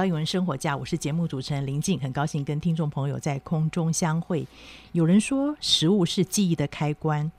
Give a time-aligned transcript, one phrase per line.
[0.00, 4.46] 到艺文生活家，我是节目主持人林静，很高兴跟听众朋友在空中相会。
[4.92, 7.30] 有人说，食物是记忆的开关，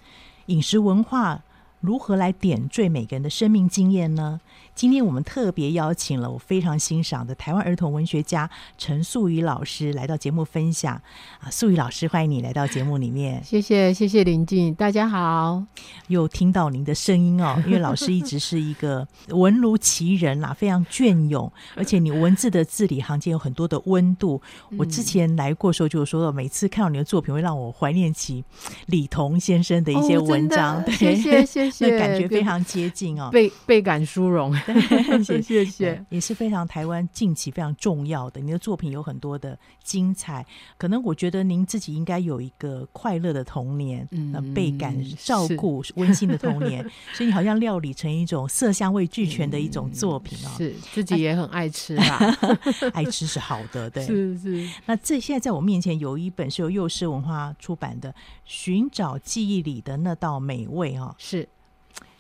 [0.45, 1.41] 饮食文化
[1.80, 4.39] 如何来点缀每个人的生命经验呢？
[4.81, 8.50] 今天我们特别邀请了我非常欣赏的台湾儿童文学家
[8.80, 11.00] 陈素瑜老师来到节目分享。
[11.39, 13.44] 啊，素瑜老师，欢迎你来到节目里面。
[13.44, 15.63] 谢谢，谢谢林静，大家好。
[16.07, 24.42] 又听到您的声音哦，因为老师一直是一个文如其人啊，非常隽永，而且你文字的字里行间有很多的温度。
[24.80, 28.44] 我之前来过时候就有说到，每次看到你的作品，会让我怀念起
[28.88, 30.77] 李彤先生的一些文章。
[30.77, 34.51] 哦、对谢谢谢谢， 感觉非常接近哦，倍倍感殊荣。
[35.23, 38.41] 谢 谢谢，也是非常台湾近期非常重要的。
[38.41, 40.45] 你的作品有很多的精彩，
[40.77, 46.83] 可能我觉得您自己应该有一个快乐的童年，嗯，倍感照顾、 温馨的童年，
[47.13, 50.51] 所以你好像料理成一种色香味俱全的一种作品哦。
[50.57, 52.19] 是自己也很爱吃吧？
[52.94, 54.69] 爱吃是好的，对，是是。
[54.85, 58.09] 那这现在在我面前有一本是由幼师文化出版的
[58.45, 61.47] 《寻找记忆里的那道美味》哦，是。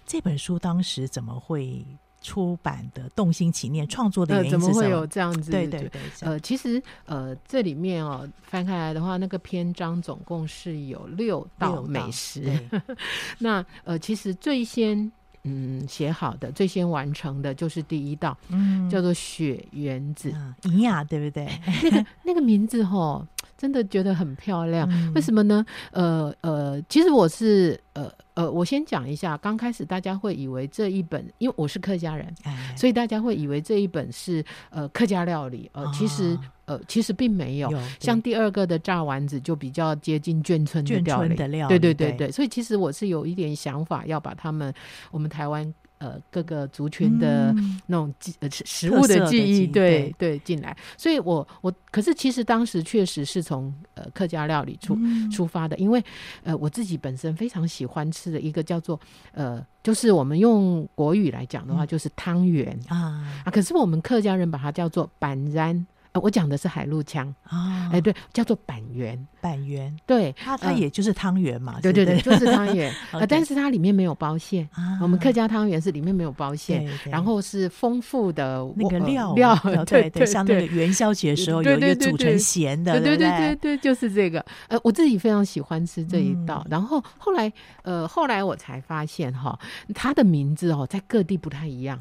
[0.05, 1.85] 这本书当时怎么会
[2.21, 3.09] 出版的？
[3.15, 4.67] 动心起念创作的原因是什么？
[4.67, 5.51] 呃、怎么会有这样子？
[5.51, 6.01] 对对对。
[6.21, 12.57] 呃，其实呃，这里面哦，翻开来的话，那个篇章总共是有六道美食。
[13.39, 15.11] 那呃，其实最先
[15.43, 20.29] 嗯写好的、最先完成的就是第一道，嗯，叫做雪缘子，
[20.63, 21.49] 尼、嗯、亚对不对？
[21.83, 23.25] 那个那个名字吼，
[23.61, 24.89] 真的觉得很漂亮。
[24.89, 25.63] 嗯、为什么呢？
[25.91, 28.11] 呃呃，其实我是呃。
[28.33, 35.69] 呃，我先讲一下，刚开始大家会以为这一本，因为我是客家人，哎、所以大家会以为这一本是呃客家料理。
[35.73, 44.73] 呃，哦、其实呃其实并没有，有像第二个的炸丸子就比较接近眷村的料理，对对对对，对，所以其实我是有一点想法要把他们
[45.11, 45.71] 我们台湾。
[46.01, 47.53] 呃，各个族群的
[47.85, 56.03] 那种记呃食物的记忆，对对，对进来，所以我我可是其实当时确实是从呃客家料理出、嗯、出发的，因为
[56.41, 58.99] 呃我自己本身非常喜欢吃的一个叫做
[59.31, 63.41] 呃，就是我们用国语来讲的话，就是汤圆、嗯、啊。
[63.45, 65.85] 啊，可是我们客家人把它叫做板然。
[66.13, 79.55] 呃，我讲的是海陆腔啊，哎，对，叫做板圆，板圆，对，它它也就是汤圆嘛，对对对，就是汤圆， 呃，但是它里面没有包馅，啊我们客家汤圆是里面没有包馅，然后是丰富的那个料料，
[79.85, 87.49] 对对，像那个元宵节的时候有一个煮成咸的，对对对对对，就是这个，呃，我自己非常喜欢吃这一道，然后后来
[87.83, 89.57] 呃后来我才发现哈，
[89.95, 91.97] 它的名字哦在各地不太一样，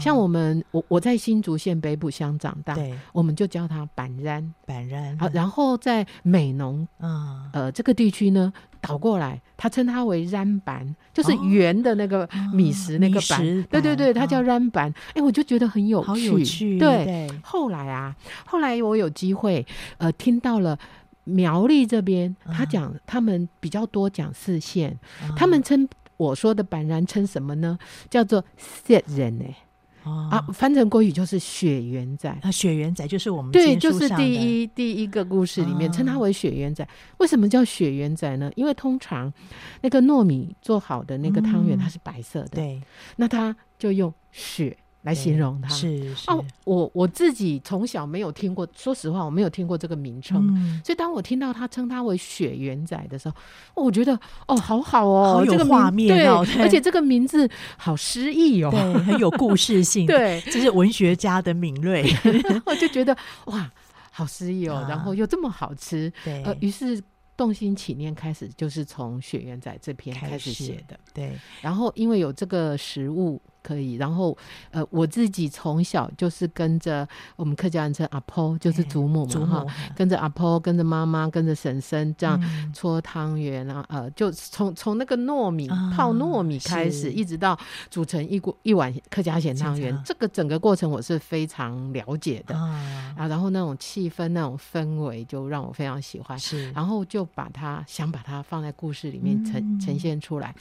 [0.00, 3.51] 像我们我我在新竹县北埔乡长大，对，我们就。
[3.52, 5.18] 叫它板然，板然。
[5.18, 8.50] 好，然后在美浓，嗯，呃，这个地区呢，
[8.80, 13.40] 倒过来，他称它为然板，就是圆的那个米食那个板。
[13.70, 14.92] 对对对，它叫然板。
[15.12, 16.78] 哎，我就觉得很有趣，好有趣。
[16.78, 18.16] 对，后来啊，
[18.46, 19.66] 后来我有机会，
[19.98, 20.78] 呃，听到了
[21.24, 24.98] 苗栗这边，他讲他们比较多讲四县，
[25.36, 27.78] 他们称我说的板然称什么呢？
[28.08, 29.54] 叫做雪人哎。
[30.04, 36.86] 哦、啊，翻成国语就是雪原仔啊，雪原仔就是我们对，就是第一第一个故事里面称它为雪原仔。
[37.18, 38.50] 为什么叫雪原仔呢？
[38.56, 39.32] 因为通常
[39.80, 42.82] 那个糯米做好的那个汤圆它是白色的，嗯、对，
[43.16, 44.76] 那它就用雪。
[45.02, 45.68] 来形容它。
[45.68, 46.30] 是是。
[46.30, 53.34] 哦，我我自己从小没有听过，说实话我没有听过这个名称，嗯、所以当我听到他称它为雪原仔的时候，
[53.74, 62.04] 我觉得哦，好好哦，好有画面哦，对，而且这个名字好诗意哦，对，很有故事性， 对，这是文学家的敏锐，
[62.64, 63.16] 我就觉得
[63.46, 63.70] 哇，
[64.10, 67.02] 好诗意哦，啊、然后又这么好吃，对，呃，于是
[67.36, 73.40] 动心起念开始就是从雪原仔这篇开始写的，对，然后因为有这个食物。
[73.62, 74.36] 可以，然后
[74.70, 77.06] 呃，我自己从小就是跟着
[77.36, 79.66] 我们客家人称阿婆，就是祖母嘛哈，
[79.96, 82.40] 跟着阿婆，跟着妈妈，跟着婶婶这样
[82.72, 92.56] 搓汤圆啊，呃，就从从那个糯米泡糯米开始，一直到煮成一锅一碗客家咸汤圆，这个整个过程我是非常了解的。
[92.56, 93.28] 啊。
[93.28, 96.38] 然后那种气氛、那种氛围，就让我非常喜欢。
[96.38, 100.54] 是，然后就把它想把它放在故事里面呈呈现出来，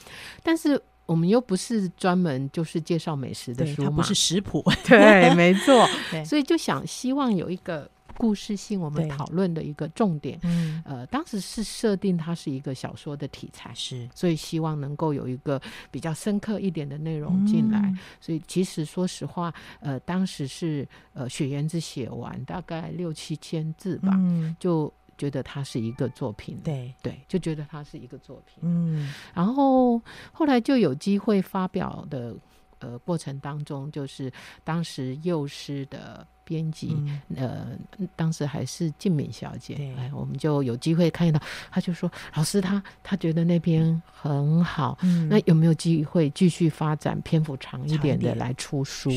[0.43, 0.81] 但是。
[1.05, 5.85] 我们又不是专门就是介绍美食的书嘛，不是食谱， 对，没错，
[6.25, 10.39] 所以就想希望有一个故事性，我们讨论的一个重点。
[10.43, 17.79] 嗯，呃，当时是设定它是一个小说的题材，是，所以希望能够有一个比较深刻一点的内容进来。
[17.79, 24.93] 嗯、所以其实说实话，呃，当时是呃雪原子写完大概六七千字吧，嗯、就。
[25.21, 26.91] 觉得它是一个作品，对。
[27.03, 28.55] 对，就觉得它是一个作品。
[28.61, 30.01] 嗯，然后
[30.31, 32.35] 后来就有机会发表的，
[32.79, 36.97] 呃，过程当中，就是当时幼师的编辑，
[37.27, 49.11] 嗯、呃，当时还是静敏小姐，哎，我们就有机会看到，他就说，老师他他觉得那边很好，嗯，那有没有机会继续发展篇幅长一点的来出书？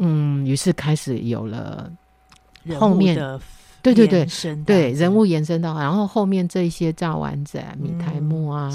[0.00, 1.92] 嗯，于是开始有了
[2.78, 3.38] 后面的。
[3.82, 4.26] 对对对，
[4.64, 8.70] 对人物延伸到，然后后面这些炸丸子啊、米苔目啊，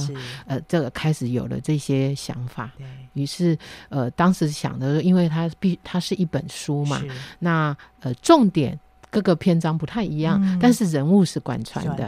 [0.45, 2.71] 呃，这个开始有了这些想法。
[3.13, 3.57] 于是，
[3.89, 7.01] 呃，当时想的，因为它必它是一本书嘛，
[7.39, 8.77] 那呃，重点
[9.09, 12.07] 各个篇章不太一样，但是人物是贯穿的。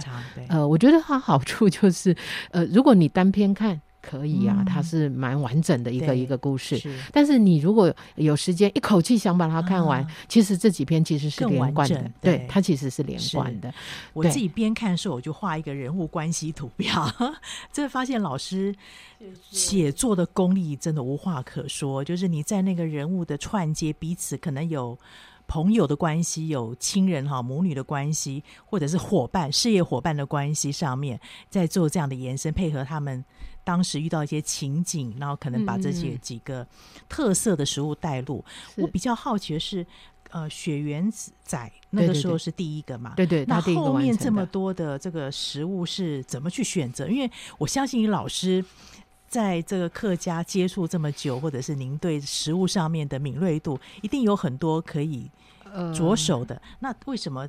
[0.49, 2.15] 呃，我觉得它好处就是，
[2.51, 3.79] 呃，如果你单篇看。
[4.07, 6.81] 可以啊，它是蛮完整的一个一个故事。
[7.11, 13.73] 但是你如果有时间一口气想把它看完，其实这几篇其实是连贯的，对，它其实是连贯的。
[14.13, 17.11] 我自己边看的时候，我就画一个人物关系图表，
[17.73, 18.73] 这发现老师
[19.51, 24.97] 写作的功力真的无话可说，就是你在那个人物的串接，彼此可能有。
[25.49, 31.17] 朋友的关系，有亲人哈母女的关系，或者是伙伴、事业伙伴的关系上面，
[31.49, 33.23] 在做这样的延伸，配合他们
[33.67, 36.65] 当时遇到一些情景，然后可能把这些几个
[37.09, 38.41] 特色的食物带入。
[38.77, 39.85] 嗯、我比较好奇的是，
[40.29, 41.11] 呃，雪原
[41.43, 43.13] 仔那个时候是第一个嘛？
[43.17, 47.09] 对对，那后面这么多的这个食物是怎么去选择？
[47.09, 48.63] 因为我相信你老师。
[49.29, 55.29] 在这个客家接触这么久，或者是您对食物上面的敏锐度，一定有很多可以
[55.93, 56.55] 着手的。
[56.55, 57.45] 呃、那为什么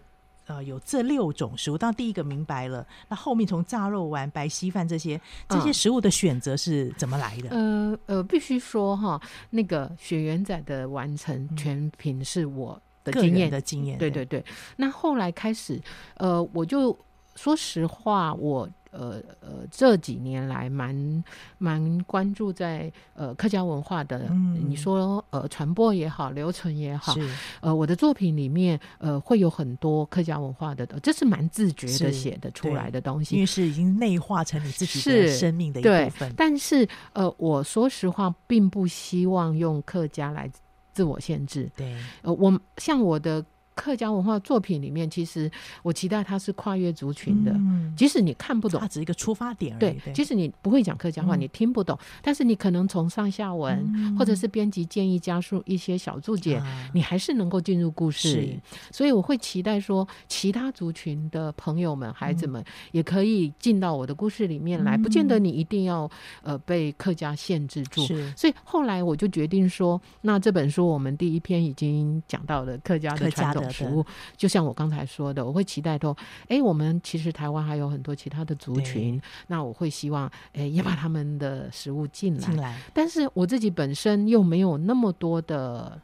[0.49, 1.78] 呃有这六种食物？
[1.78, 7.50] 当第一个明白了，那后面从炸肉丸、白稀饭这些这些食物的选择是怎么来的？
[7.50, 13.97] 呃呃，必须说哈，那个雪原仔的完成全凭是我的经验的经验。
[13.99, 14.45] 对对对。
[14.76, 15.81] 那后来开始，
[16.17, 16.99] 呃，我就
[17.37, 18.69] 说实话，我。
[18.90, 21.25] 呃呃，这几年来蛮
[21.59, 27.28] 蛮关注在呃客家文化的，嗯、你说呃传播也好，留存也好，是
[27.61, 36.33] 呃我的作品里面呃会有很多客家文化的，这是蛮自觉的写的出来的东西，因为是已经内化成你自己的生命的一部分。
[36.37, 40.50] 但是呃，我说实话，并不希望用客家来
[40.92, 41.71] 自我限制。
[41.76, 43.45] 对，呃，我像我的。
[43.78, 45.49] 客家文化作品里面，其实
[45.85, 47.52] 我期待它是跨越族群的。
[47.52, 49.78] 嗯，即使你看不懂，它只是一个出发点而已。
[49.78, 56.61] 对，即使你不会讲客家话，你听不懂，但是你可能从上下文，或者是编辑建议加入一些小注解，
[56.92, 58.58] 你还是能够进入故事里。
[58.90, 66.11] 所以我会期待说，其他族群的朋友们、孩子们也可以进到我的故事里面来，不见得你一定要
[66.42, 68.04] 呃被客家限制住。
[68.37, 73.67] 所以后来我就决定说，那这本书我们第一篇已经讲到了客家的传统。
[73.70, 74.04] 食物
[74.37, 82.46] 就像我刚才说的，我会期待说，哎、欸，我们其实台湾还有很多其他的族群，那我会希望，哎、欸，也把他们的食物进来。
[82.46, 86.00] 进来，但是我自己本身又没有那么多的。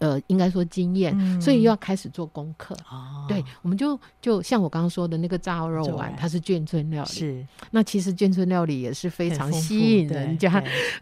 [0.00, 2.74] 呃，应该说经验，嗯、所以又要开始做功课。
[2.90, 7.10] 哦，对，我们就就像我刚刚说的那个炸肉丸，它是眷村料理。
[7.10, 10.50] 是，那其实眷村料理也是非常吸引人家。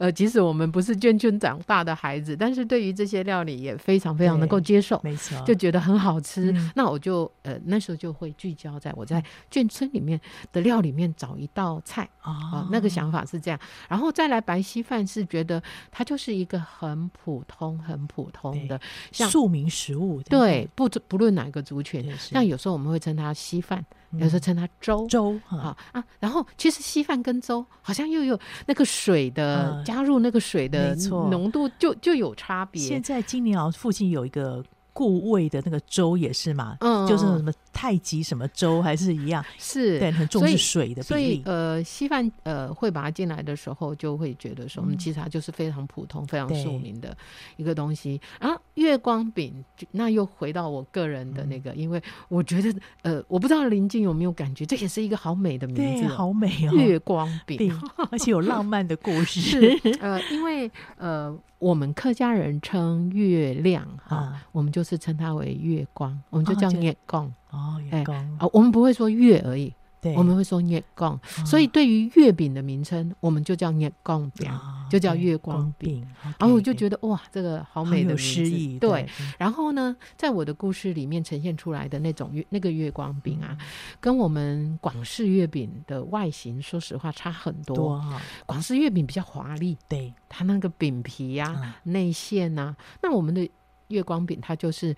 [0.00, 5.00] 呃，即使我们不是眷村长大的孩子，但是对于这些料理也非常非常能够接受。
[5.04, 6.50] 没错，就觉得很好吃。
[6.50, 10.20] 嗯、那我就呃那时候就会聚焦在我在眷村里面
[10.52, 12.02] 的料里面找一道菜。
[12.24, 13.60] 哦、呃，那个想法是这样。
[13.88, 15.62] 然后再来白稀饭，是觉得
[15.92, 18.78] 它就是一个很普通、很普通的。
[19.12, 25.06] 像庶民食物，对，对，不不论哪个族群，像有时候我们会称它稀饭，嗯、有时候称它粥。
[25.06, 26.04] 粥啊啊。
[26.18, 30.94] 然后其实稀饭跟粥好像又有那个水的、嗯、加入那个水的
[31.30, 32.82] 浓度就就有差别。
[32.82, 34.64] 现在金陵窑附近有一个
[34.98, 37.52] 固味的那个粥也是嘛，嗯，就是什么。
[37.70, 40.00] 太极什么粥还是一样，是。
[40.00, 41.04] 对很重视水的比例。
[41.04, 47.16] 所以，呃，稀饭呃会把它进来的时候，就会觉得说，我们、嗯、其实它就是非常普通、非常庶民的
[47.56, 48.20] 一个东西。
[48.40, 48.50] 对。
[48.50, 57.72] 啊，月光饼，那又回到我个人的那个，嗯、因为我觉得呃，我不知道林静有没有感觉，这也是一个好美的名字，好美哦，月光饼，
[58.10, 59.38] 而且有浪漫的故事。
[59.78, 67.32] 是呃，因为呃，我们客家人称月亮哈，啊、我们就是称它为月光，我们就叫月光。
[67.50, 71.18] 哦，月光啊、欸，我们不会说月而已，对，我们会说月光。
[71.38, 76.06] 嗯、所以对于月饼的名称，我们就叫月光饼，哦、就叫月光饼。
[76.38, 78.78] 然后我就觉得哇，这个好美的诗意。
[78.78, 83.66] 对，对然后呢，在我的故事里面呈现出来的那种月那个月光饼啊，嗯、
[84.00, 87.76] 跟我们广式月饼的外形，说实话差很多。
[87.76, 93.48] 多哦、广式月饼比较华丽，对，它那个饼皮呀、啊、内馅呐，那我们的
[93.88, 94.94] 月光饼它就是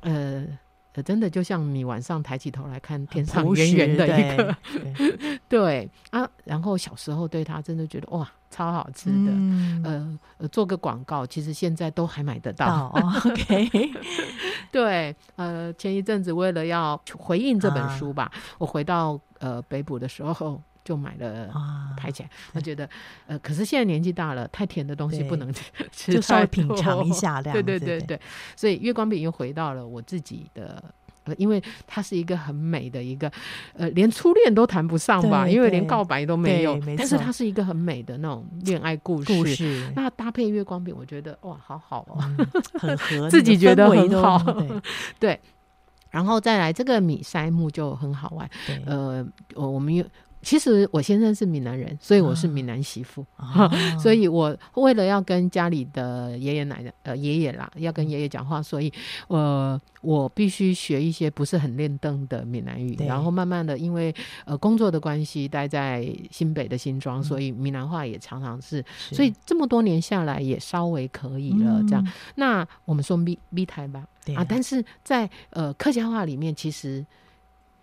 [0.00, 0.46] 呃。
[1.02, 6.28] 真的就像你晚上抬起头来看天上圆圆的一个，对， 对啊。
[6.44, 9.30] 然后小时候对它真的觉得哇，超好吃的。
[9.30, 12.90] 嗯、呃，做个广告，其实现在都还买得到。
[12.94, 13.70] 哦、 OK，
[14.72, 20.60] 对，呃，前一阵子为了要回应这本书吧，啊、我回到呃北部的时候。
[20.88, 21.50] 就买了
[21.98, 22.88] 拍起来，我觉得
[23.26, 25.52] 呃，可是现在年纪大了，太甜的东西不能
[25.92, 27.52] 吃，就稍微品尝一下 这样。
[27.52, 28.18] 对对对对，
[28.56, 30.82] 所以月光饼又回到了我自己的，
[31.36, 33.30] 因为它是一个很美的一个，
[33.74, 39.26] 呃，连初恋都谈不上吧，因为连告白都没有，但是它是一个很美的那种恋爱故事。
[39.30, 42.16] 故事那搭配月光饼，我觉得哇，好好哦，
[42.80, 44.42] 很合，自己觉得很好，
[45.20, 45.38] 对。
[46.10, 48.48] 然后再来这个米塞木就很好玩，
[48.86, 49.22] 呃，
[49.54, 50.02] 我们有。
[50.40, 58.92] 其实我先生是闽南人，所以我是闽南媳妇，哦、 所以我为了要跟家里的爷爷奶奶呃爷爷啦，要跟爷爷讲话，所以
[59.26, 64.14] 呃我必须学一些不是很练邓的闽南语，然后慢慢的因为
[64.44, 69.14] 呃工作的关系待在新北的新庄，所以闽南话也常常是，是。
[69.16, 72.04] 所以这么多年下来也稍微可以了这样。
[72.04, 77.04] 嗯、那我们说咪咪台吧，啊，但是在呃客家话里面其实。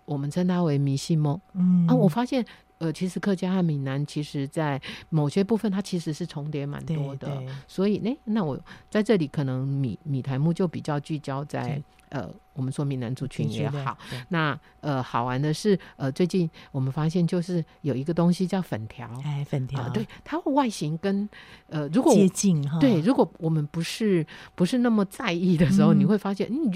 [0.06, 2.42] 我们称它为迷信梦，嗯啊，我发现，
[2.78, 7.42] 呃，其实客家和闽南，其实在某些部分，它其实是重叠蛮多的。
[7.66, 8.58] 所以，呢，那我
[8.88, 13.98] 在这里可能米米台木就比较聚焦在，呃，我们说闽南族群也好。
[14.28, 21.28] 那呃，好玩的是，呃，最近我们发现就是有一个东西叫粉条，哎，粉条，呃，对，它外形跟
[21.68, 26.70] 呃，如果接近哈，对，如果我们不是不是那么在意的时候，嗯，你会发现，嗯，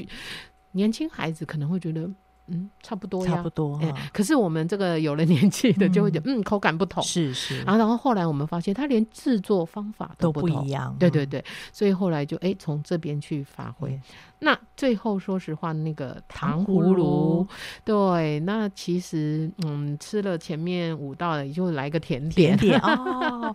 [0.73, 2.11] 年轻孩子可能会觉得。
[2.47, 3.79] 嗯，差不多呀，差不多。
[3.79, 7.03] 哎，可是我们这个有了年纪的，就会觉得嗯，口感不同。
[7.03, 7.63] 是是。
[7.63, 10.95] 然后，然后后来我们发现，它连制作方法都不一样。
[10.99, 14.01] 对对对，所以后来就哎，从这边去发挥。
[14.43, 17.47] 那最后，说实话，那个糖葫芦，
[17.85, 23.55] 对，那其实嗯，吃了前面五道的，也就来个甜点，哦，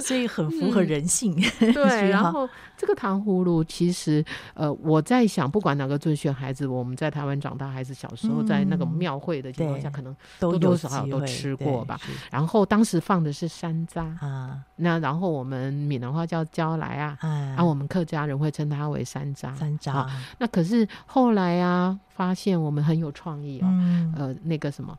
[0.00, 1.34] 所以很符合人性。
[1.58, 11.98] 对，然后这个糖葫芦，其实呃，我在想，不管哪个最炫孩子，我们在台湾长大还是小时候，在那个庙会的情况下，可能多多少少都吃过吧。
[12.30, 17.18] 然后当时放的是山楂啊，那然后我们闽南话叫蕉来啊，
[17.56, 20.06] 啊，我们客家人会称它为山楂，山楂。
[20.38, 24.96] 那可是后来啊，发现我们很有创意哦，嗯、呃，那个什么，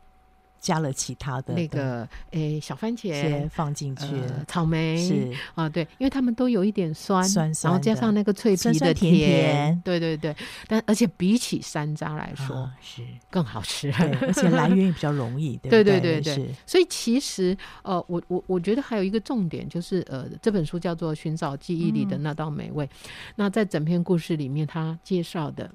[0.62, 5.30] 加了其他的那个诶小番茄放进去，呃，草莓是。
[5.56, 7.22] 啊，对，因为他们都有一点酸，
[7.62, 10.34] 然后加上那个脆皮的甜，对对对，
[10.68, 13.92] 但而且比起山楂来说，啊、是更好吃，
[14.22, 16.00] 而且来源也比较容易， 对对？
[16.00, 22.92] 对对所以其实呃，我我我觉得还有一个重点就是呃，这本书叫做《寻找记忆里的那道美味》，嗯，
[23.34, 25.68] 那在整篇故事里面，他介绍的。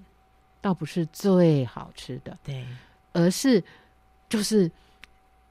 [0.59, 2.65] 倒不是最好吃的，对，
[3.13, 3.63] 而是
[4.29, 4.69] 就是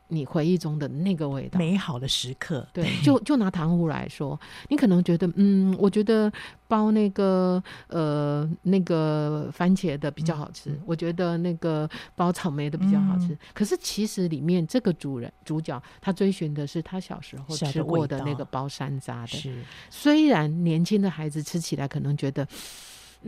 [0.09, 2.65] 你回忆中的那个味道，美好的时刻。
[2.73, 6.33] 对， 就就拿糖葫芦来说，你可能觉得，嗯，我觉得
[6.69, 13.29] 包那个呃那个番茄的比较好吃，嗯、我觉得那个包草莓的比较好吃。
[13.29, 19.27] 嗯、可是其实里面这个主人主角他追寻的是他小时候吃过的那个包山楂的。
[19.27, 22.47] 是，虽然年轻的孩子吃起来可能觉得。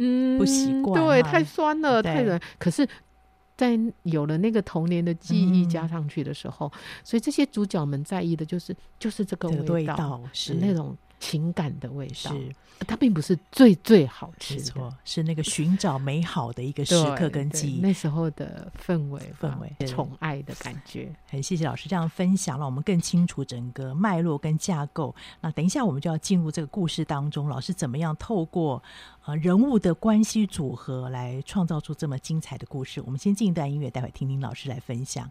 [0.01, 2.41] 嗯，不习惯，对，太酸了，太软。
[2.57, 2.87] 可是，
[3.59, 10.97] 在有了那个童年的记忆加上去的时候，嗯、所以这些主角们在意的就是，就是这个味道，味道是那种。
[11.21, 12.55] 情感的味道是，
[12.87, 21.15] 它并不是最最好吃的，没错，是那个寻找美好的一个时刻跟记忆， 那时候的氛围氛围，宠爱的感觉。
[21.29, 25.15] 很谢谢老师这样分享，让我们更清楚整个脉络跟架构。
[25.41, 28.83] 那等一下我们就要进入这个故事当中，老师怎么样透过
[29.25, 33.03] 呃人物的关系组合来创造出这么精彩的故事？
[33.05, 35.29] 我们先进一段音乐，待会听听老师来分享。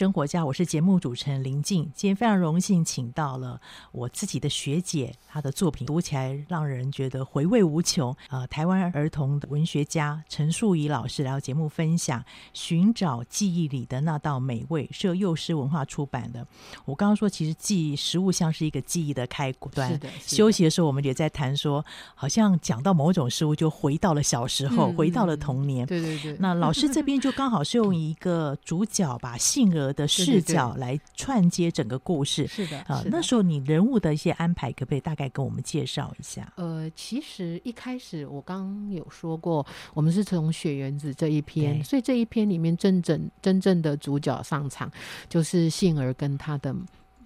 [0.00, 1.82] 生活家，我是节目主持人林静。
[1.94, 3.60] 今天非常荣幸，请到了
[3.92, 8.16] 我自己的学姐，她的作品读起来让人觉得回味无穷。
[8.30, 12.18] 呃，台湾儿童的文学家陈树仪老师来到节目分享
[12.54, 16.46] 《寻找记忆里的那道美味》，是由幼师文化出版的。
[16.86, 19.92] 我刚刚说，其实记忆食物像是一个记忆的开端。
[19.92, 20.36] 是的，是的。
[20.38, 21.84] 休息的时候，我们也在谈说，
[22.14, 25.86] 好像讲到某种食物，就回到了小时候，嗯、回到了童年。
[25.86, 26.34] 对对对。
[26.40, 29.36] 那老师这边就刚好是用 一个主角吧。
[29.36, 33.02] 杏儿的视角来串接整个故事，是的啊。
[33.06, 36.52] 那时候你人物的一些安排，可不可以大概跟我们介绍一下？
[36.56, 44.90] 呃，其实一开始我刚刚有说过，我们是从雪原子这一篇，所以这一篇里面真正真正的主角上场
[45.28, 46.74] 就是杏儿跟他的。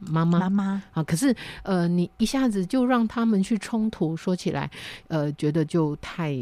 [0.01, 4.71] 妈妈妈妈啊，可是呃，你一下子就让他们去冲突，说起来，
[5.09, 6.33] 呃，觉得就太、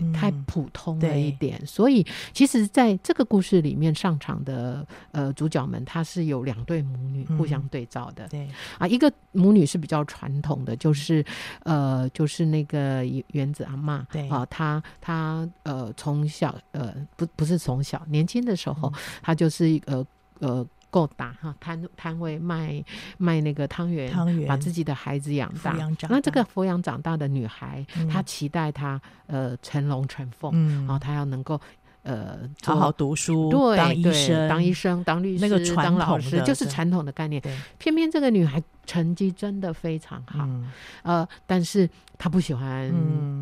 [0.00, 1.64] 嗯、太普通了一点。
[1.66, 8.26] 所以，其实在这个故事里面上场的呃主角们，他是有两对母女互相对照的。
[8.26, 8.48] 嗯、对
[8.78, 11.24] 啊，一个母女是比较传统的，就是
[11.64, 14.04] 呃，就是那个原子阿嬷。
[14.10, 20.04] 对啊，她她呃从小呃不不是从小年轻的时候，她、嗯、就是一个
[20.40, 20.48] 呃。
[20.48, 22.84] 呃够大哈，摊摊位卖
[23.16, 24.46] 卖那个汤圆，汤圆。
[24.46, 25.72] 把自己的孩子养大。
[25.72, 26.08] 大。
[26.10, 31.58] 那这个抚养长大的女孩，嗯、她期待她呃成龙成凤，嗯、然后她要能够
[32.02, 37.42] 呃好好读书，对，当医生，当医生，当律师，那个当老师，就是传统的概念。
[37.78, 40.70] 偏偏这个女孩成绩真的非常好，嗯、
[41.02, 41.88] 呃，但是。
[42.18, 42.88] 他不喜欢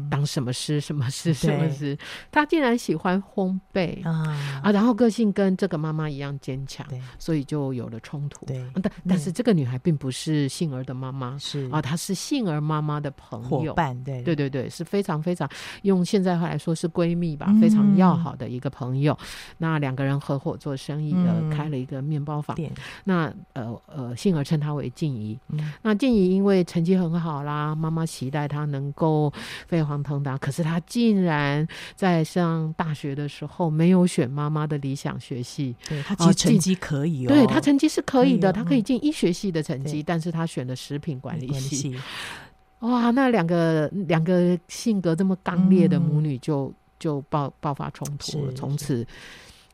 [0.09, 1.99] 当什么师、嗯、什么师什么师，
[2.31, 4.73] 他竟然喜欢烘焙啊啊！
[4.73, 6.87] 然后个性跟这个妈妈一样坚强，
[7.19, 8.47] 所以就有了冲突。
[8.47, 14.03] 对，但但是这个女孩并不是杏儿的妈妈，是啊，她是杏儿妈妈的朋友伙伴。
[14.03, 15.47] 对对对对，是非常非常
[15.83, 19.13] 用现在话来说是闺蜜吧，非常要好的一个朋友。
[19.21, 19.27] 嗯、
[19.59, 22.57] 那两个人合伙做生意，呃，开了一个面包坊。
[22.59, 22.71] 嗯、
[23.05, 25.30] 那呃呃，杏儿称她为静怡。
[25.49, 28.71] 嗯、那静怡因为成绩很好啦，妈妈期待她。
[28.71, 29.33] 能够
[29.67, 31.67] 飞黄腾达，可是她竟然
[31.97, 35.75] 在上大学的时候没有选妈妈的理想学系。
[35.89, 41.97] 对，她其实成绩可以哦，对，她成绩是可以的，她可以进医学系的成绩，但是她选了食品管理系。
[42.81, 49.05] 哇，那两个两个性格这么刚烈的母女就就爆爆发冲突了，从此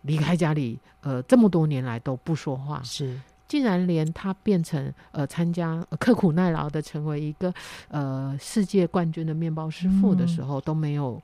[0.03, 2.81] 离开家里，呃，这么多年来都不说话。
[2.83, 3.21] 是。
[3.49, 7.53] 竟然连他变成呃参加刻苦耐劳的成为一个
[7.89, 11.23] 呃世界冠军的面包师傅的时候，嗯、都没有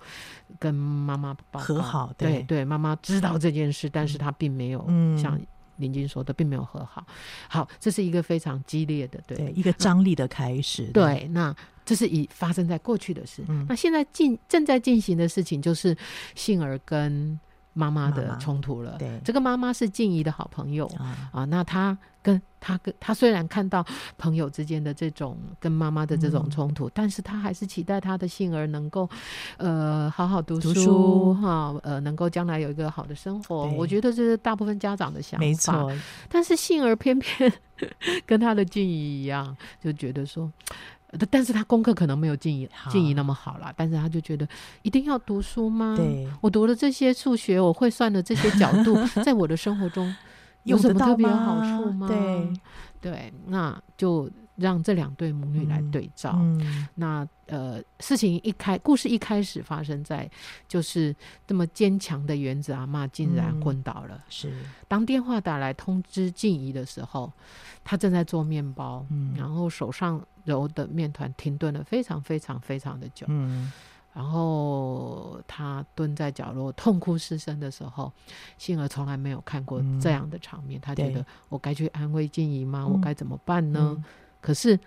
[0.59, 2.13] 跟妈妈和好。
[2.17, 5.41] 对对，妈妈知道这件事，但是他并没有、嗯、像
[5.77, 7.05] 林静说的，并没有和好。
[7.49, 10.85] 好，这是一个非常激烈的对，对一个张力的开始。
[10.93, 11.55] 对，对，那
[11.85, 13.43] 这是以发生在过去的事。
[13.49, 15.97] 嗯、那现在进正在进行的事情，就是
[16.37, 17.39] 杏儿跟
[17.73, 18.97] 妈妈的冲突了。
[18.99, 23.85] 对，这个妈妈是静怡的好朋友啊，啊，那她跟她跟她虽然看到
[24.19, 29.09] 朋友之间的这种跟妈妈的这种冲突，嗯、但是她还是期待她的杏儿能够
[29.57, 33.67] 呃好好读书哈，呃能够将来有一个好的生活。
[33.71, 35.47] 我觉得这是大部分家长的想法。
[35.47, 35.93] 没错，
[36.29, 37.53] 但是杏儿偏偏
[38.27, 40.51] 跟她的静怡一样，就觉得说。
[41.31, 44.49] 但是他功课可能没有静怡静怡那么好啦，但是他就觉得
[44.83, 45.95] 一定要读书吗？
[45.97, 50.15] 对，我读了这些数学，我会算的这些角度， 在我的生活中
[50.65, 52.09] 有什么特别好处吗？
[52.09, 52.53] 对
[53.01, 56.33] 对，那就让这两对母女来对照。
[56.37, 60.31] 嗯、那呃，事情一开，故事一开始发生在
[60.67, 61.15] 就是
[61.47, 64.17] 这么坚强的原子阿嬷竟然昏倒了。
[64.17, 64.53] 嗯、是，
[64.89, 67.33] 当电话打来通知静怡的时候，
[67.83, 70.21] 她正在做面包，嗯、然后手上。
[70.45, 73.71] 揉的面团停顿了非常非常非常的久，嗯，
[74.13, 78.13] 然后他蹲在角落痛哭失声的时候，
[78.59, 82.85] 幸儿从来没有看过这样的场面，嗯、他觉得我该去安慰静怡吗？
[82.85, 83.95] 我该怎么办呢？
[83.97, 84.05] 嗯、
[84.43, 84.79] 可是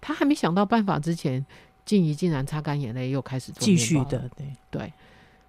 [0.00, 1.44] 他还没想到办法之前，
[1.84, 4.46] 静怡竟然擦干眼泪又开始做继续的，对。
[4.70, 4.92] 对，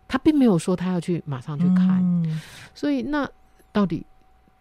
[0.07, 2.41] 他并没有说他要去马上去看，嗯、
[2.73, 3.29] 所以那
[3.71, 4.03] 到底？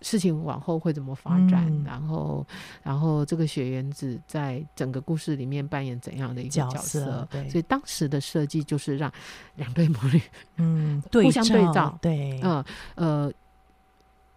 [0.02, 1.66] 事情往后会怎么发展？
[1.66, 2.46] 嗯、然后，
[2.82, 6.76] 然后这个雪原子在整个故事里面扮演怎样的一个角色？
[6.76, 9.10] 角色对，所以当时的设计就是让
[9.56, 10.20] 两对母女
[10.56, 12.62] 嗯 互相对照，对，呃
[12.96, 13.32] 呃，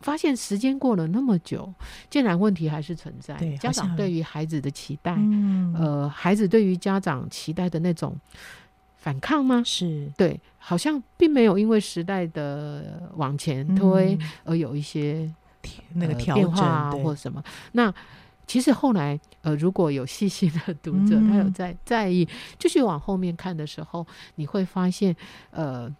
[0.02, 1.74] 发现时间过了那么久，
[2.10, 3.36] 竟然问题还是存在。
[3.58, 8.16] 家长对于孩子的期待，嗯、呃，孩子对于家长期待的那种
[8.96, 9.62] 反抗吗？
[9.66, 15.32] 是对，好像并没有因为时代的往前推而有一些。
[15.96, 17.44] 那个变化啊，或什么？
[17.74, 17.94] 那
[18.46, 22.26] 其实后来，呃，如果有细心的读者，嗯、他有在在意，
[22.58, 25.14] 继续往后面看的时候，你会发现，
[25.52, 25.94] 呃，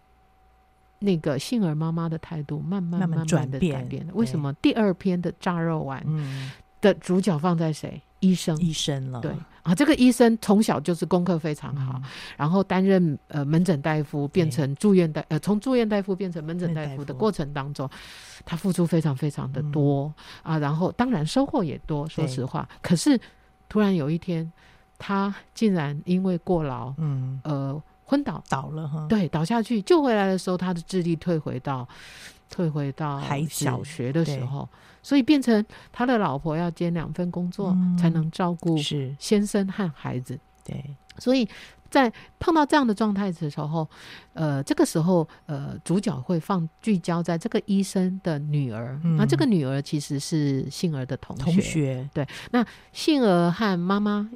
[0.98, 4.12] 那个杏儿妈妈的态度慢慢慢慢的改变了。
[4.14, 6.04] 为什么第二篇的炸肉丸
[6.80, 8.00] 的主角放在谁？
[8.20, 9.20] 医生，医生了。
[9.20, 9.32] 对
[9.62, 12.02] 啊，这个医生从小就是功课非常好，嗯、
[12.36, 17.88] 然后担任呃门诊大夫，变成住院大呃从住院大夫变成门诊大夫的过程当中。
[18.44, 22.68] 他付出非常非常的多、嗯、啊，然后当然收获也多，说实话。
[22.82, 23.20] 可是
[23.68, 24.50] 突然有一天，
[24.98, 31.86] 他竟然因为过劳，嗯呃昏倒倒了哈，对，倒下去救回来的时候，他的智力退回到
[32.50, 34.66] 退回到小学的时候，
[35.02, 39.14] 所以变成他的老婆要兼两份工作，嗯、才能照顾是。
[39.18, 40.38] 先生和孩子。
[40.64, 40.82] 对，
[41.18, 41.46] 所以。
[41.90, 43.88] 在碰到这样的状态的时候，
[44.34, 51.44] 呃，这个时候，呃，主角会放聚焦在这个医生的女儿，嗯、那这个女儿其实是杏儿的同学。
[51.44, 52.10] 同学。
[52.12, 54.28] 对，那杏儿和妈妈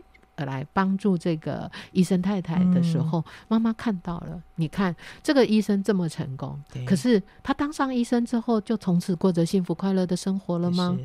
[0.45, 10.99] 来帮助这个医生太太的时候，妈妈、嗯、看到了，你看这个医生这么成功，可是他当上医生之后，就从此过着幸福快乐的生活了吗？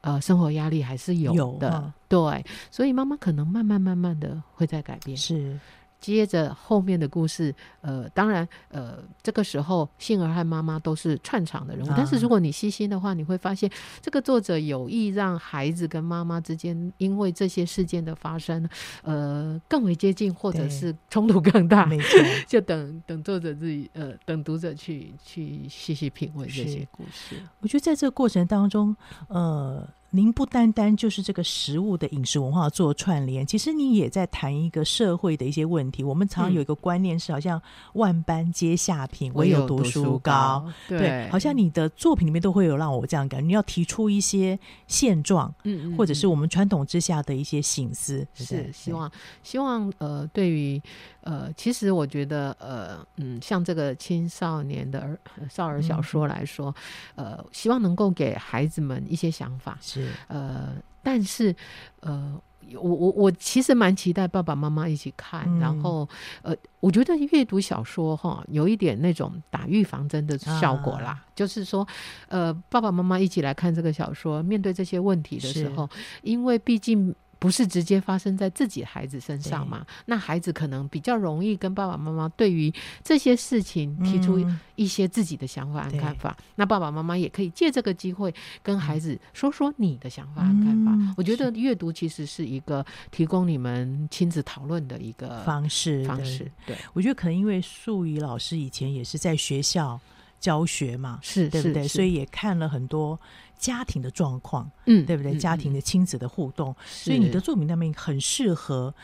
[0.00, 5.16] 呃，生活压力还是有的，有啊、对，所以妈妈可能慢慢慢慢的会在改变。
[5.16, 5.58] 是，
[6.00, 18.68] 接着后面的故事，呃，当然，呃，这个时候杏儿和妈妈都是串场的人物，啊、但是如果你细心的话，你会发现这个作者有意让孩子跟妈妈之间因为这些事件的发生，
[19.02, 21.84] 呃，更为接近，或者是冲突更大。
[21.84, 27.36] 没错， 就等等作者自己，呃，等读者去去细细品味这些故事。
[27.60, 28.96] 我觉得在这个过程当中，
[29.28, 29.86] 呃。
[30.10, 36.02] 您不单单就是这个食物的饮食文化做串联，其实你也在谈一个社会的一些问题。
[36.02, 37.60] 我们常常有一个观念是，好像
[37.92, 40.64] 万般皆下品，唯有读书高。
[40.88, 48.26] 对，对，好像你的作品里面都会有让我这样感觉，你要提出一些现状，嗯，或者是我们传统之下的一些醒思。
[48.32, 50.80] 是希望，希望呃，对于。
[51.20, 55.18] 呃，其实我觉得，呃，嗯，像这个青少年的儿
[55.50, 56.74] 少儿小说来说，
[57.16, 61.54] 嗯、呃，希望能够给孩子们一些想法，是，呃，但是，
[62.00, 62.40] 呃，
[62.74, 66.08] 我我我其实蛮期待爸爸妈妈一起看，嗯、然后，
[66.42, 71.86] 呃，我觉得阅读小说哈，有一点那种打预防针的效果啦，啊、就是说，
[72.28, 75.88] 呃，爸爸妈妈一起来看这个小说，面对这些问题的时候，
[76.22, 77.14] 因为毕竟。
[77.38, 79.86] 不是直接发生在自己孩子身上嘛？
[80.06, 82.72] 那孩子可能比较容易跟爸爸妈妈对于
[83.04, 86.36] 这些事情提出一些自己的想法和看法。
[86.38, 90.92] 嗯、那爸爸妈妈也可以借这个机会跟孩子说说你的想法和看法。
[90.92, 96.04] 嗯、我觉得阅读其实是一个提供你们亲子讨论的一个方式。
[96.04, 100.00] 方式，对，对我觉得可能因为素怡老师以前也是在学校
[100.38, 101.86] 教学嘛，是对不对？
[101.86, 103.18] 所以也看了很多。
[103.60, 105.32] 家庭的状况，嗯，对不对？
[105.32, 108.94] 嗯、家庭的亲子的互动，嗯、所以你的作品那边很适合